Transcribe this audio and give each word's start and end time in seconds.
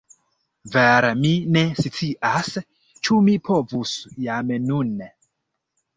Vere 0.75 1.11
mi 1.19 1.33
ne 1.57 1.63
scias, 1.81 2.49
ĉu 3.09 3.21
mi 3.27 3.39
povus 3.51 3.95
jam 4.29 4.51
nun. 4.71 4.91